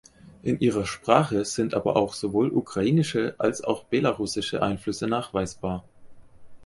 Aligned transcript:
In 0.41 0.59
ihrer 0.59 0.87
Sprache 0.87 1.45
sind 1.45 1.75
aber 1.75 1.95
auch 1.95 2.15
sowohl 2.15 2.49
ukrainische 2.51 3.35
als 3.37 3.63
auch 3.63 3.83
belarussische 3.83 4.63
Einflüsse 4.63 5.05
nachweisbar. 5.05 5.83